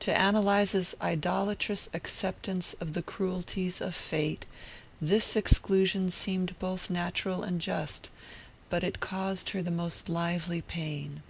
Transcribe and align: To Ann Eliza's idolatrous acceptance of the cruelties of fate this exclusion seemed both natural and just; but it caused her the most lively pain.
To 0.00 0.18
Ann 0.18 0.34
Eliza's 0.34 0.96
idolatrous 1.02 1.90
acceptance 1.92 2.72
of 2.80 2.94
the 2.94 3.02
cruelties 3.02 3.82
of 3.82 3.94
fate 3.94 4.46
this 4.98 5.36
exclusion 5.36 6.10
seemed 6.10 6.58
both 6.58 6.88
natural 6.88 7.42
and 7.42 7.60
just; 7.60 8.08
but 8.70 8.82
it 8.82 9.00
caused 9.00 9.50
her 9.50 9.60
the 9.60 9.70
most 9.70 10.08
lively 10.08 10.62
pain. 10.62 11.22